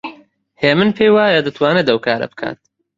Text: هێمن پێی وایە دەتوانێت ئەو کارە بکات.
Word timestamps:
هێمن 0.63 0.89
پێی 0.97 1.13
وایە 1.15 1.41
دەتوانێت 1.47 1.87
ئەو 1.89 1.99
کارە 2.05 2.27
بکات. 2.31 2.59